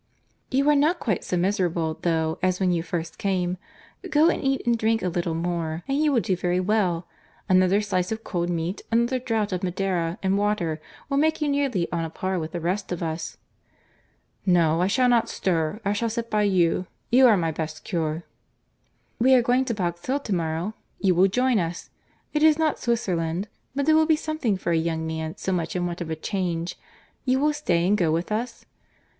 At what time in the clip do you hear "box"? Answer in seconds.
19.75-20.03